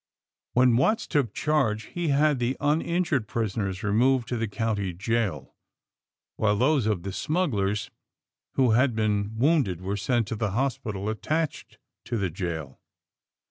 When 0.53 0.77
"Watts 0.77 1.05
took 1.05 1.31
charge 1.31 1.83
he 1.83 2.07
had 2.07 2.39
the 2.39 2.57
uninjured 2.59 3.27
prisoners 3.27 3.83
removed 3.83 4.27
to 4.29 4.35
the 4.37 4.47
county 4.47 4.93
jail, 4.93 5.53
while 6.37 6.55
those 6.55 6.87
of 6.87 7.03
the 7.03 7.13
smugglers 7.13 7.91
who 8.53 8.71
had 8.71 8.95
been 8.95 9.37
wounded 9.37 9.79
were 9.79 9.95
sent 9.97 10.27
to 10.29 10.35
the 10.35 10.53
hospital 10.53 11.07
attached 11.07 11.77
to 12.05 12.17
the 12.17 12.31
jail. 12.31 12.81